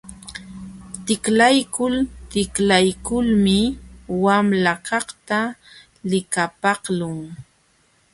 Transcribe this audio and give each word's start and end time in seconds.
Tiklaykul 1.05 1.95
tiklaykulmi 2.31 3.59
wamlakaqta 4.23 5.39
likapaqlun. 6.09 7.17